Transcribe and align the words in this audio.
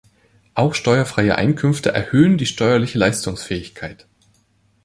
Auch 0.55 0.73
steuerfreie 0.73 1.35
Einkünfte 1.35 1.91
erhöhen 1.91 2.39
die 2.39 2.47
steuerliche 2.47 2.97
Leistungsfähigkeit. 2.97 4.07